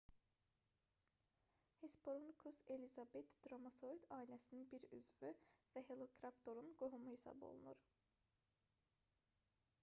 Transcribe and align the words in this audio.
hesperonychus 1.83 2.61
elizabethae 2.75 3.41
dromaeosaurid 3.43 4.07
ailəsinin 4.17 4.65
bir 4.73 4.87
üzvü 5.01 5.31
və 5.77 5.85
velociraptor-un 5.91 6.73
qohumu 6.83 7.15
hesab 7.17 7.47
olunur 7.51 7.85